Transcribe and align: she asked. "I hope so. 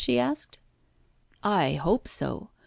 she 0.03 0.17
asked. 0.17 0.57
"I 1.43 1.73
hope 1.73 2.07
so. 2.07 2.49